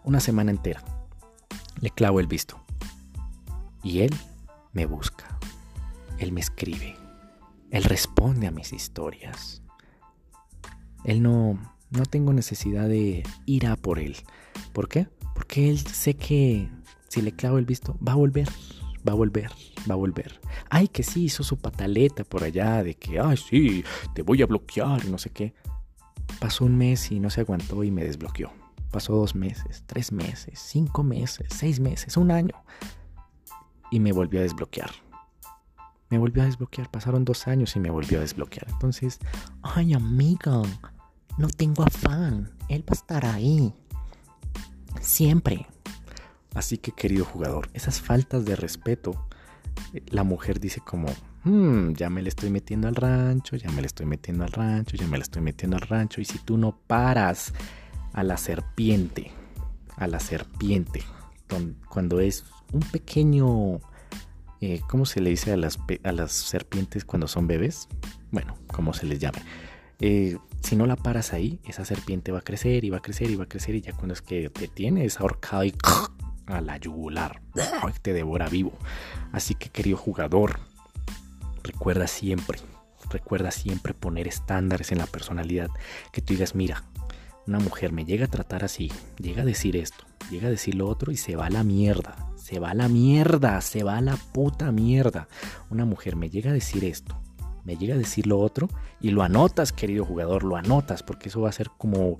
[0.04, 0.84] Una semana entera.
[1.80, 2.60] Le clavo el visto.
[3.82, 4.14] Y él
[4.72, 5.38] me busca.
[6.18, 7.03] Él me escribe
[7.74, 9.60] él responde a mis historias.
[11.04, 11.58] Él no,
[11.90, 14.16] no tengo necesidad de ir a por él.
[14.72, 15.08] ¿Por qué?
[15.34, 16.70] Porque él sé que
[17.08, 18.48] si le clavo el visto, va a volver,
[19.06, 19.50] va a volver,
[19.90, 20.40] va a volver.
[20.70, 23.84] Ay, que sí, hizo su pataleta por allá de que, ay, sí,
[24.14, 25.52] te voy a bloquear no sé qué.
[26.38, 28.52] Pasó un mes y no se aguantó y me desbloqueó.
[28.92, 32.54] Pasó dos meses, tres meses, cinco meses, seis meses, un año.
[33.90, 34.92] Y me volvió a desbloquear.
[36.14, 36.88] Me volvió a desbloquear.
[36.92, 38.68] Pasaron dos años y me volvió a desbloquear.
[38.70, 39.18] Entonces,
[39.64, 40.62] ay amiga,
[41.38, 42.52] no tengo afán.
[42.68, 43.74] Él va a estar ahí.
[45.00, 45.66] Siempre.
[46.54, 49.26] Así que querido jugador, esas faltas de respeto,
[49.92, 51.08] eh, la mujer dice como,
[51.42, 54.96] hmm, ya me le estoy metiendo al rancho, ya me le estoy metiendo al rancho,
[54.96, 56.20] ya me le estoy metiendo al rancho.
[56.20, 57.52] Y si tú no paras
[58.12, 59.32] a la serpiente,
[59.96, 61.02] a la serpiente,
[61.88, 63.80] cuando es un pequeño,
[64.64, 67.86] eh, ¿cómo se le dice a las, a las serpientes cuando son bebés?
[68.30, 69.42] Bueno, como se les llame.
[70.00, 73.30] Eh, si no la paras ahí, esa serpiente va a crecer y va a crecer
[73.30, 75.74] y va a crecer y ya cuando es que te tienes ahorcado y
[76.46, 77.42] a la yugular,
[78.00, 78.72] te devora vivo.
[79.32, 80.60] Así que querido jugador,
[81.62, 82.58] recuerda siempre,
[83.10, 85.68] recuerda siempre poner estándares en la personalidad.
[86.10, 86.84] Que tú digas, mira,
[87.46, 90.88] una mujer me llega a tratar así, llega a decir esto, llega a decir lo
[90.88, 92.30] otro y se va a la mierda.
[92.44, 95.28] Se va a la mierda, se va a la puta mierda.
[95.70, 97.18] Una mujer me llega a decir esto,
[97.64, 98.68] me llega a decir lo otro
[99.00, 102.18] y lo anotas, querido jugador, lo anotas, porque eso va a ser como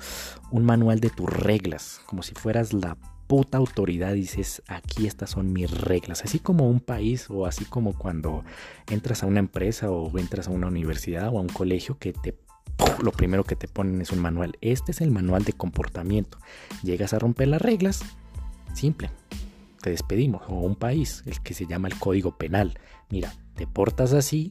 [0.50, 5.52] un manual de tus reglas, como si fueras la puta autoridad dices, aquí estas son
[5.52, 6.24] mis reglas.
[6.24, 8.44] Así como un país o así como cuando
[8.90, 12.34] entras a una empresa o entras a una universidad o a un colegio que te
[13.02, 14.56] lo primero que te ponen es un manual.
[14.62, 16.38] Este es el manual de comportamiento.
[16.82, 18.02] Llegas a romper las reglas,
[18.72, 19.10] simple,
[19.84, 20.42] te despedimos.
[20.48, 22.78] O un país, el que se llama el Código Penal.
[23.10, 24.50] Mira, te portas así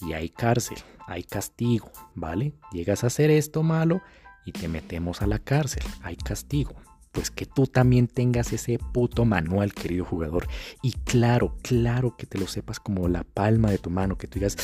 [0.00, 2.54] y hay cárcel, hay castigo, ¿vale?
[2.72, 4.00] Llegas a hacer esto malo
[4.46, 6.74] y te metemos a la cárcel, hay castigo
[7.14, 10.48] pues que tú también tengas ese puto manual, querido jugador.
[10.82, 14.40] Y claro, claro que te lo sepas como la palma de tu mano, que tú
[14.40, 14.56] digas,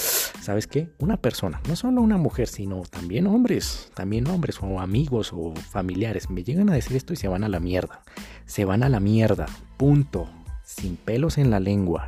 [0.43, 0.91] ¿sabes qué?
[0.99, 6.29] Una persona, no solo una mujer, sino también hombres, también hombres o amigos o familiares,
[6.29, 8.03] me llegan a decir esto y se van a la mierda.
[8.47, 10.29] Se van a la mierda, punto.
[10.65, 12.07] Sin pelos en la lengua.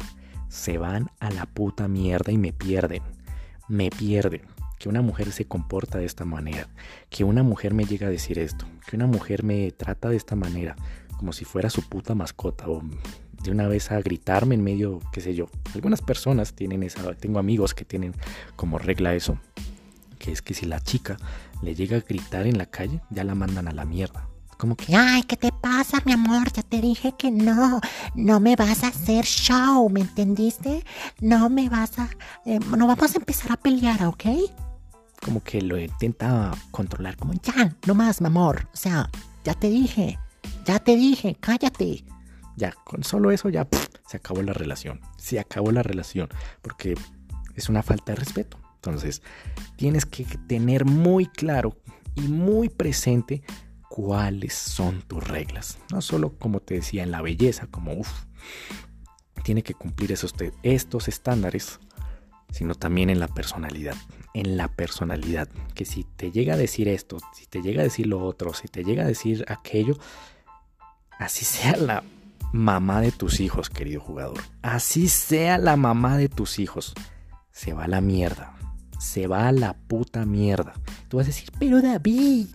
[0.48, 3.02] Se van a la puta mierda y me pierden.
[3.68, 4.51] Me pierden
[4.82, 6.66] que una mujer se comporta de esta manera,
[7.08, 10.34] que una mujer me llega a decir esto, que una mujer me trata de esta
[10.34, 10.74] manera,
[11.16, 12.82] como si fuera su puta mascota o
[13.44, 15.46] de una vez a gritarme en medio, qué sé yo.
[15.72, 18.12] Algunas personas tienen esa, tengo amigos que tienen
[18.56, 19.38] como regla eso,
[20.18, 21.16] que es que si la chica
[21.62, 24.28] le llega a gritar en la calle, ya la mandan a la mierda.
[24.58, 26.52] Como que, ay, ¿qué te pasa, mi amor?
[26.52, 27.80] Ya te dije que no,
[28.16, 30.84] no me vas a hacer show, ¿me entendiste?
[31.20, 32.08] No me vas a,
[32.46, 34.24] eh, no vamos a empezar a pelear, ¿ok?
[35.24, 38.68] Como que lo intenta controlar, como ya, no más, mi amor.
[38.72, 39.08] O sea,
[39.44, 40.18] ya te dije,
[40.64, 42.04] ya te dije, cállate.
[42.56, 43.66] Ya, con solo eso ya
[44.06, 45.00] se acabó la relación.
[45.16, 46.28] Se acabó la relación,
[46.60, 46.94] porque
[47.54, 48.58] es una falta de respeto.
[48.74, 49.22] Entonces,
[49.76, 51.76] tienes que tener muy claro
[52.14, 53.42] y muy presente
[53.88, 55.78] cuáles son tus reglas.
[55.90, 58.24] No solo, como te decía, en la belleza, como uff,
[59.44, 61.78] tiene que cumplir esos, estos estándares
[62.52, 63.96] sino también en la personalidad.
[64.34, 65.48] En la personalidad.
[65.74, 68.68] Que si te llega a decir esto, si te llega a decir lo otro, si
[68.68, 69.98] te llega a decir aquello,
[71.18, 72.04] así sea la
[72.52, 74.38] mamá de tus hijos, querido jugador.
[74.60, 76.94] Así sea la mamá de tus hijos.
[77.50, 78.54] Se va a la mierda.
[79.00, 80.74] Se va a la puta mierda.
[81.08, 82.46] Tú vas a decir, pero David,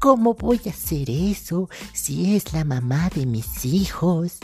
[0.00, 4.38] ¿cómo voy a hacer eso si es la mamá de mis hijos?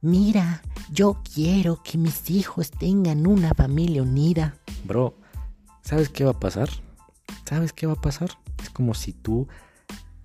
[0.00, 4.54] Mira, yo quiero que mis hijos tengan una familia unida.
[4.84, 5.18] Bro,
[5.82, 6.68] ¿sabes qué va a pasar?
[7.44, 8.30] ¿Sabes qué va a pasar?
[8.62, 9.48] Es como si tú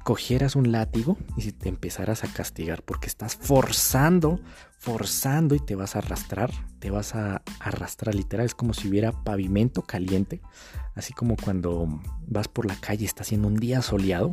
[0.03, 4.39] cogieras un látigo y si te empezaras a castigar porque estás forzando,
[4.77, 9.12] forzando y te vas a arrastrar, te vas a arrastrar literal, es como si hubiera
[9.23, 10.39] pavimento caliente,
[10.93, 14.31] así como cuando vas por la calle está haciendo un día soleado,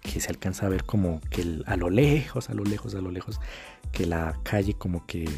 [0.00, 3.10] que se alcanza a ver como que a lo lejos, a lo lejos, a lo
[3.10, 3.40] lejos,
[3.92, 5.28] que la calle como que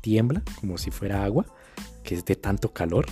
[0.00, 1.46] tiembla, como si fuera agua,
[2.02, 3.06] que es de tanto calor.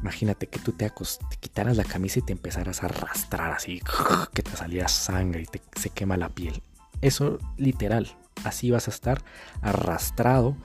[0.00, 3.80] Imagínate que tú te, te quitaras la camisa y te empezaras a arrastrar así,
[4.34, 6.62] que te saliera sangre y te, se quema la piel.
[7.00, 9.22] Eso literal, así vas a estar
[9.62, 10.56] arrastrado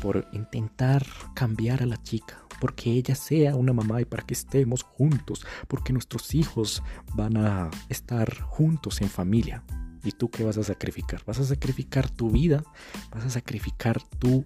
[0.00, 4.82] por intentar cambiar a la chica, porque ella sea una mamá y para que estemos
[4.82, 6.82] juntos, porque nuestros hijos
[7.14, 9.62] van a estar juntos en familia.
[10.04, 11.22] ¿Y tú qué vas a sacrificar?
[11.24, 12.62] Vas a sacrificar tu vida,
[13.10, 14.44] vas a sacrificar tu,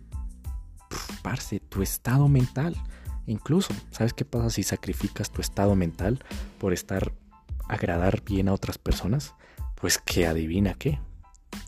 [1.23, 2.77] parce, tu estado mental.
[3.27, 6.25] Incluso, ¿sabes qué pasa si sacrificas tu estado mental
[6.59, 7.13] por estar
[7.69, 9.35] agradar bien a otras personas?
[9.77, 10.99] Pues que adivina qué,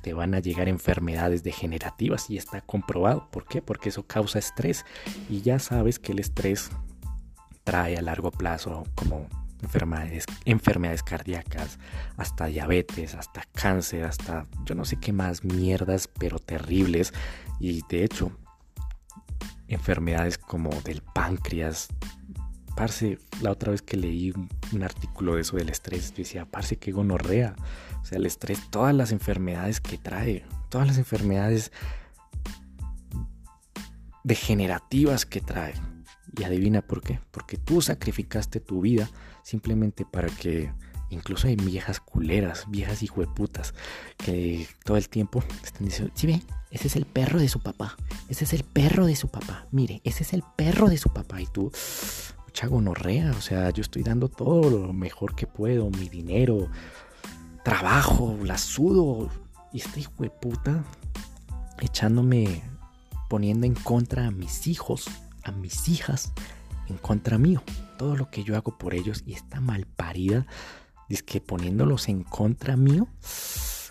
[0.02, 3.28] te van a llegar enfermedades degenerativas y está comprobado.
[3.30, 3.62] ¿Por qué?
[3.62, 4.84] Porque eso causa estrés
[5.28, 6.70] y ya sabes que el estrés
[7.64, 9.28] trae a largo plazo como
[9.62, 11.78] enfermedades, enfermedades cardíacas,
[12.16, 17.12] hasta diabetes, hasta cáncer, hasta yo no sé qué más mierdas, pero terribles.
[17.60, 18.32] Y de hecho,
[19.68, 21.88] enfermedades como del páncreas.
[22.76, 26.90] Parce, la otra vez que leí un, artículo de eso del estrés, decía, parce, que
[26.90, 27.54] gonorrea.
[28.00, 31.70] O sea, el estrés, todas las enfermedades que trae, todas las enfermedades
[34.24, 35.74] degenerativas que trae.
[36.34, 37.20] Y adivina por qué.
[37.30, 39.10] Porque tú sacrificaste tu vida
[39.42, 40.72] simplemente para que
[41.10, 43.74] incluso hay viejas culeras, viejas hijueputas,
[44.16, 47.96] que todo el tiempo están diciendo, sí ve, ese es el perro de su papá,
[48.28, 51.40] ese es el perro de su papá, mire, ese es el perro de su papá
[51.40, 51.70] y tú,
[52.46, 56.70] mucha gonorrea, o sea, yo estoy dando todo lo mejor que puedo, mi dinero,
[57.62, 59.28] trabajo, la sudo,
[59.72, 60.84] y este hijueputa
[61.80, 62.62] echándome,
[63.28, 65.06] poniendo en contra a mis hijos,
[65.44, 66.32] a mis hijas,
[66.88, 67.62] en contra mío.
[67.98, 70.46] Todo lo que yo hago por ellos y esta malparida,
[71.08, 73.06] es que poniéndolos en contra mío,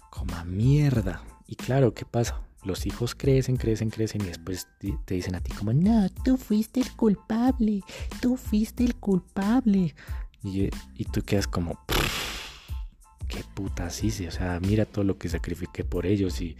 [0.10, 1.24] como mierda.
[1.48, 2.42] Y claro, ¿qué pasa?
[2.64, 4.68] Los hijos crecen, crecen, crecen y después
[5.06, 7.82] te dicen a ti como, no, tú fuiste el culpable,
[8.22, 9.96] tú fuiste el culpable.
[10.44, 11.80] Y, y tú quedas como,
[13.28, 16.56] qué puta sí, sí, o sea, mira todo lo que sacrifiqué por ellos y,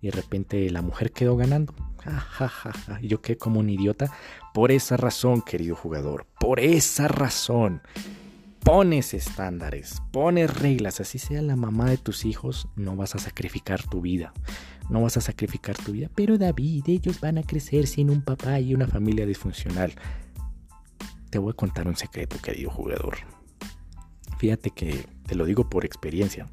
[0.00, 1.74] y de repente la mujer quedó ganando.
[3.02, 4.12] Yo quedé como un idiota.
[4.52, 7.82] Por esa razón, querido jugador, por esa razón.
[8.64, 13.82] Pones estándares, pones reglas, así sea la mamá de tus hijos, no vas a sacrificar
[13.82, 14.34] tu vida.
[14.90, 16.10] No vas a sacrificar tu vida.
[16.14, 19.94] Pero David, ellos van a crecer sin un papá y una familia disfuncional.
[21.30, 23.18] Te voy a contar un secreto, querido jugador.
[24.38, 26.46] Fíjate que te lo digo por experiencia.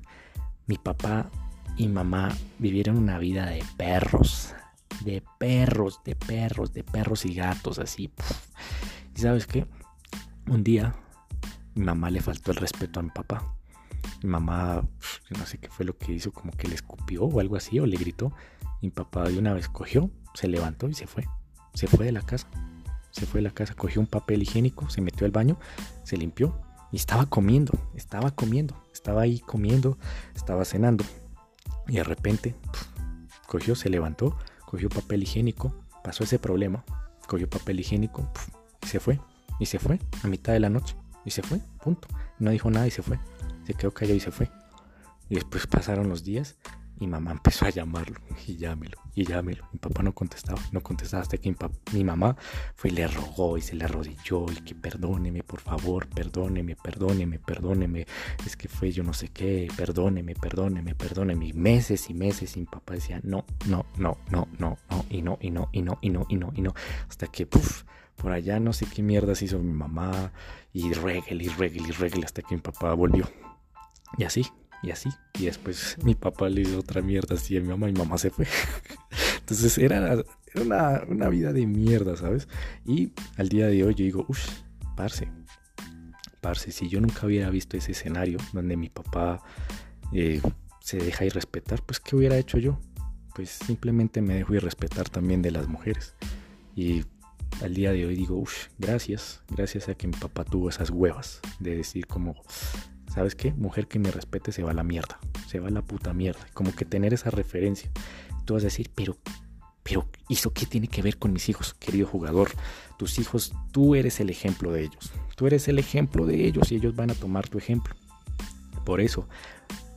[0.68, 1.32] Mi papá
[1.78, 4.54] y mamá vivieron una vida de perros,
[5.04, 8.12] de perros, de perros, de perros y gatos, así.
[9.16, 9.66] Y sabes qué?
[10.48, 10.96] Un día
[11.78, 13.54] mi mamá le faltó el respeto a mi papá.
[14.24, 14.84] Mi mamá,
[15.38, 17.86] no sé qué fue lo que hizo, como que le escupió o algo así, o
[17.86, 18.34] le gritó.
[18.82, 21.28] mi papá de una vez cogió, se levantó y se fue.
[21.74, 22.48] Se fue de la casa.
[23.12, 25.60] Se fue de la casa, cogió un papel higiénico, se metió al baño,
[26.04, 26.60] se limpió
[26.92, 29.98] y estaba comiendo, estaba comiendo, estaba ahí comiendo,
[30.36, 31.04] estaba cenando.
[31.88, 32.56] Y de repente
[33.48, 34.38] cogió, se levantó,
[34.68, 36.84] cogió papel higiénico, pasó ese problema,
[37.26, 38.30] cogió papel higiénico
[38.84, 39.20] y se fue.
[39.60, 40.96] Y se fue a mitad de la noche.
[41.26, 42.10] Y se fue, punto.
[42.38, 43.18] No dijo nada y se fue.
[43.66, 44.52] Se quedó callado y se fue.
[45.30, 46.58] Y después pasaron los días
[47.00, 49.68] y mamá empezó a llamarlo y llámelo, y llámelo.
[49.72, 51.54] Mi papá no contestaba, no contestaba hasta que
[51.94, 52.36] mi, mamá
[52.76, 57.40] fue y le rogó y se le arrodilló y que perdóneme, por favor, perdóneme, perdóneme,
[57.40, 58.08] perdóneme.
[58.46, 61.48] Es que fue yo no sé qué, perdóneme, perdóneme, perdóneme.
[61.48, 65.22] Y meses y meses y mi papá decía no, no, no, no, no, no, y
[65.22, 66.74] no, y no, y no, y no, y no, y no.
[67.08, 67.84] Hasta que, puff,
[68.16, 70.32] por allá no sé qué mierdas hizo mi mamá
[70.74, 73.30] y regle y regle y regle hasta que mi papá volvió.
[74.18, 74.48] Y así,
[74.84, 75.10] y así.
[75.40, 78.18] Y después mi papá le hizo otra mierda así a mi mamá y mi mamá
[78.18, 78.48] se fue.
[79.40, 80.24] Entonces era,
[80.56, 82.48] una, una, vida de mierda, ¿sabes?
[82.86, 84.50] Y al día de hoy yo digo, uff,
[84.96, 85.30] parce,
[86.42, 89.42] parce, si yo nunca hubiera visto ese escenario donde mi papá
[90.12, 90.42] eh,
[90.82, 92.80] se deja ir respetar, pues ¿qué hubiera hecho yo?
[93.36, 96.16] Pues simplemente me dejo ir respetar también de las mujeres.
[96.76, 97.06] Y
[97.62, 101.40] al día de hoy digo, uff, gracias, gracias a que mi papá tuvo esas huevas
[101.60, 102.36] de decir como,
[103.14, 103.54] ¿sabes qué?
[103.54, 106.46] Mujer que me respete se va a la mierda, se va a la puta mierda.
[106.54, 107.90] Como que tener esa referencia.
[108.46, 109.18] Tú vas a decir, pero,
[109.84, 112.52] pero, ¿eso qué tiene que ver con mis hijos, querido jugador?
[112.98, 115.12] Tus hijos, tú eres el ejemplo de ellos.
[115.36, 117.96] Tú eres el ejemplo de ellos y ellos van a tomar tu ejemplo.
[118.86, 119.28] Por eso,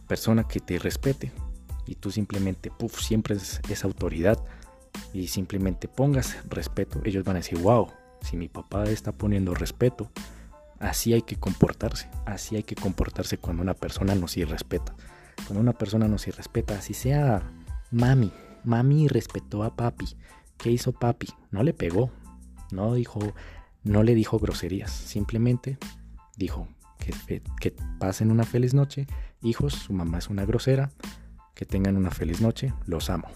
[0.08, 1.32] persona que te respete
[1.86, 4.42] y tú simplemente, puff, siempre es esa autoridad
[5.12, 7.88] y simplemente pongas respeto, ellos van a decir, wow,
[8.22, 10.10] si mi papá está poniendo respeto,
[10.80, 14.94] Así hay que comportarse, así hay que comportarse cuando una persona nos irrespeta.
[15.46, 17.42] Cuando una persona nos irrespeta, así sea
[17.90, 18.32] mami,
[18.64, 20.06] mami respetó a papi.
[20.56, 21.28] ¿Qué hizo papi?
[21.50, 22.10] No le pegó,
[22.72, 23.20] no dijo,
[23.84, 25.78] no le dijo groserías, simplemente
[26.36, 26.66] dijo
[26.98, 29.06] que, pasen una feliz noche,
[29.42, 30.90] hijos, su mamá es una grosera,
[31.54, 33.28] que tengan una feliz noche, los amo.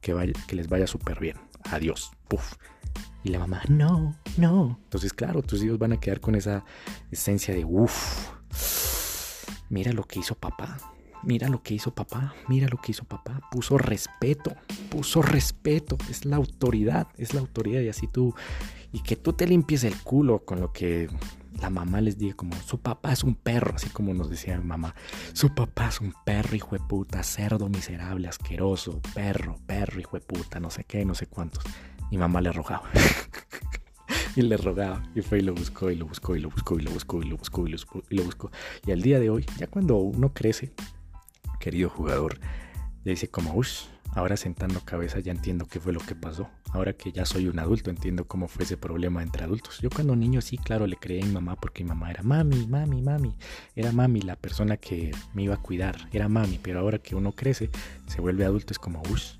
[0.00, 1.36] Que, vaya, que les vaya súper bien.
[1.70, 2.10] Adiós.
[2.28, 2.54] Puf.
[3.22, 4.78] Y la mamá, no, no.
[4.84, 6.64] Entonces, claro, tus hijos van a quedar con esa
[7.10, 8.30] esencia de, uff,
[9.68, 10.78] mira lo que hizo papá,
[11.22, 13.40] mira lo que hizo papá, mira lo que hizo papá.
[13.50, 14.54] Puso respeto,
[14.90, 15.96] puso respeto.
[16.08, 17.80] Es la autoridad, es la autoridad.
[17.80, 18.34] Y así tú,
[18.92, 21.08] y que tú te limpies el culo con lo que
[21.60, 24.64] la mamá les diga como, su papá es un perro, así como nos decía mi
[24.64, 24.94] mamá,
[25.32, 30.22] su papá es un perro, hijo de puta, cerdo miserable, asqueroso, perro, perro, hijo de
[30.22, 31.62] puta, no sé qué, no sé cuántos.
[32.10, 32.88] Mi mamá le rogaba.
[34.36, 35.02] y le rogaba.
[35.14, 37.28] Y fue y lo buscó, y lo buscó, y lo buscó, y lo buscó, y
[37.28, 37.66] lo buscó,
[38.08, 38.50] y lo buscó,
[38.86, 40.72] y al día de hoy, ya cuando uno crece,
[41.58, 42.38] querido jugador,
[43.04, 46.48] ya dice como, uff, ahora sentando cabeza ya entiendo qué fue lo que pasó.
[46.72, 49.80] Ahora que ya soy un adulto, entiendo cómo fue ese problema entre adultos.
[49.80, 52.66] Yo cuando niño sí, claro, le creía a mi mamá porque mi mamá era mami,
[52.66, 53.36] mami, mami.
[53.74, 56.08] Era mami la persona que me iba a cuidar.
[56.12, 57.70] Era mami, pero ahora que uno crece,
[58.06, 59.39] se vuelve adulto, es como, uff,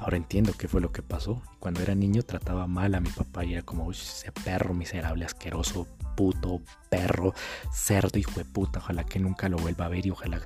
[0.00, 1.42] ahora entiendo qué fue lo que pasó.
[1.58, 5.86] Cuando era niño trataba mal a mi papá y era como, ese perro miserable, asqueroso,
[6.16, 7.34] puto, perro,
[7.72, 8.78] cerdo, hijo de puta.
[8.80, 10.40] Ojalá que nunca lo vuelva a ver y ojalá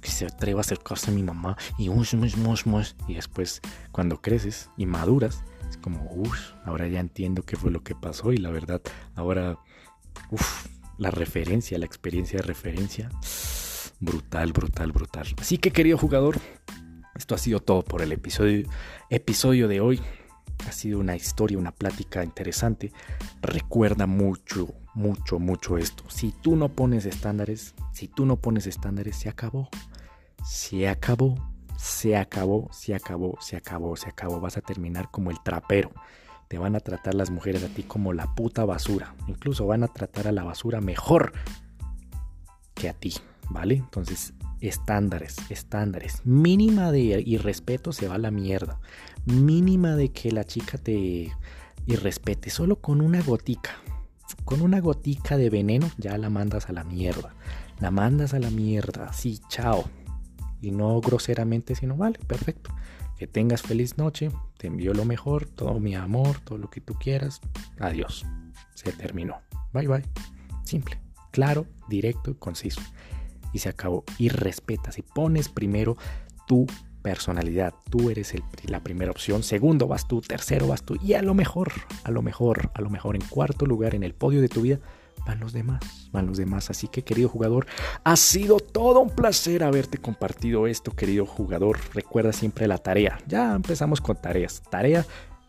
[0.00, 1.56] que se atreva a hacer cosas a mi mamá.
[1.78, 7.70] Y, y después, cuando creces y maduras, es como, uff, ahora ya entiendo qué fue
[7.70, 8.32] lo que pasó.
[8.32, 8.82] Y la verdad,
[9.16, 9.58] ahora,
[10.30, 10.66] uff,
[10.98, 13.10] la referencia, la experiencia de referencia,
[13.98, 15.26] brutal, brutal, brutal.
[15.38, 16.38] Así que, querido jugador,
[17.16, 18.68] esto ha sido todo por el episodio,
[19.10, 20.00] episodio de hoy.
[20.68, 22.92] Ha sido una historia, una plática interesante.
[23.42, 26.04] Recuerda mucho, mucho, mucho esto.
[26.08, 29.68] Si tú no pones estándares, si tú no pones estándares, se acabó.
[30.44, 31.36] Se acabó,
[31.76, 34.40] se acabó, se acabó, se acabó, se acabó.
[34.40, 35.90] Vas a terminar como el trapero.
[36.48, 39.14] Te van a tratar las mujeres a ti como la puta basura.
[39.26, 41.32] Incluso van a tratar a la basura mejor
[42.74, 43.14] que a ti,
[43.50, 43.76] ¿vale?
[43.76, 44.34] Entonces,
[44.68, 46.20] estándares, estándares.
[46.24, 48.80] Mínima de irrespeto se va a la mierda.
[49.26, 51.32] Mínima de que la chica te
[51.86, 52.50] irrespete.
[52.50, 53.78] Solo con una gotica
[54.44, 57.34] con una gotica de veneno ya la mandas a la mierda.
[57.80, 59.84] La mandas a la mierda, sí, chao.
[60.60, 62.70] Y no groseramente, sino vale, perfecto.
[63.18, 66.94] Que tengas feliz noche, te envío lo mejor, todo mi amor, todo lo que tú
[66.94, 67.40] quieras.
[67.78, 68.24] Adiós.
[68.74, 69.40] Se terminó.
[69.72, 70.04] Bye bye.
[70.64, 70.98] Simple,
[71.30, 72.80] claro, directo y conciso.
[73.54, 74.04] Y se acabó.
[74.18, 74.92] Y respeta.
[74.92, 75.96] Si pones primero
[76.46, 76.66] tu
[77.04, 77.74] personalidad.
[77.90, 78.34] Tú eres
[78.66, 79.42] la primera opción.
[79.42, 80.96] Segundo vas tú, tercero vas tú.
[81.02, 84.14] Y a lo mejor, a lo mejor, a lo mejor en cuarto lugar en el
[84.14, 84.80] podio de tu vida
[85.26, 85.80] van los demás,
[86.12, 86.70] van los demás.
[86.70, 87.66] Así que querido jugador,
[88.04, 91.78] ha sido todo un placer haberte compartido esto, querido jugador.
[91.92, 93.18] Recuerda siempre la tarea.
[93.26, 94.62] Ya empezamos con tareas.
[94.70, 95.04] Tarea,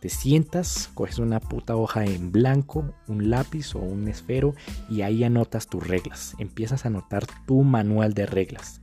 [0.06, 4.54] te sientas, coges una puta hoja en blanco, un lápiz o un esfero
[4.88, 6.36] y ahí anotas tus reglas.
[6.38, 8.82] Empiezas a anotar tu manual de reglas.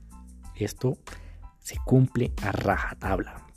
[0.53, 0.97] Esto
[1.59, 3.47] se cumple a rajatabla.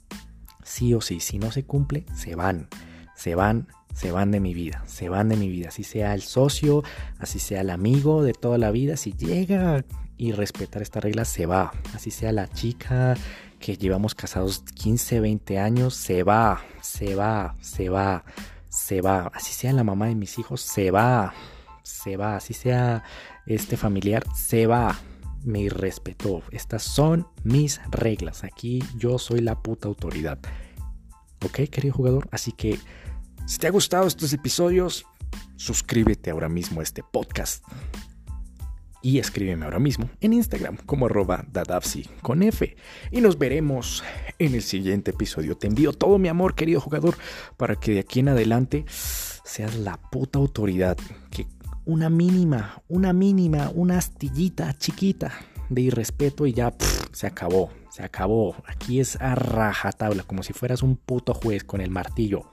[0.63, 2.69] Sí o sí, si no se cumple, se van,
[3.17, 5.71] se van, se van de mi vida, se van de mi vida.
[5.71, 6.85] Así sea el socio,
[7.19, 9.85] así sea el amigo de toda la vida, si llega
[10.17, 11.73] y respetar esta regla, se va.
[11.97, 13.17] Así sea la chica
[13.59, 18.25] que llevamos casados 15, 20 años, se va, se va, se va,
[18.69, 19.31] se va.
[19.35, 21.35] Así sea la mamá de mis hijos, se va,
[21.83, 22.37] se va.
[22.37, 23.03] Así sea
[23.47, 24.97] este familiar, se va
[25.47, 26.42] me respetó.
[26.51, 28.45] Estas son mis reglas.
[28.45, 30.38] Aquí yo soy la puta autoridad.
[31.45, 32.29] ¿Ok, querido jugador?
[32.33, 32.79] Así que,
[33.47, 35.07] si te ha gustado estos episodios,
[35.57, 37.64] suscríbete ahora mismo a este podcast.
[39.07, 41.45] Y escríbeme ahora mismo en Instagram como arroba
[42.23, 42.77] con F.
[43.12, 44.03] Y nos veremos
[44.40, 45.57] en el siguiente episodio.
[45.57, 47.16] Te envío todo mi amor, querido jugador,
[47.57, 50.97] para que de aquí en adelante seas la puta autoridad
[51.31, 51.47] que
[51.85, 55.33] una mínima, una mínima, una astillita chiquita
[55.69, 56.75] de irrespeto y ya
[57.12, 58.57] se acabó, se acabó.
[58.66, 62.51] Aquí es a rajatabla, como si fueras un puto juez con el martillo.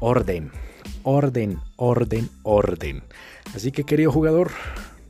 [0.00, 0.50] Orden,
[1.08, 3.02] orden, orden, orden.
[3.54, 4.50] Así que querido jugador,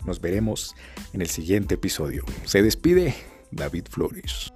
[0.06, 0.76] nos veremos
[1.12, 2.24] en el siguiente episodio.
[2.44, 3.14] Se despide
[3.50, 4.52] David Flores.